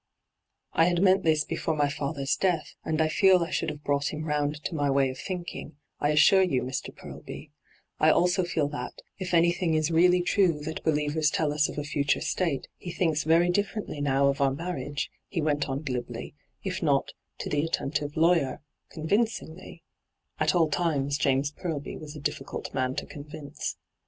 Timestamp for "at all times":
20.39-21.15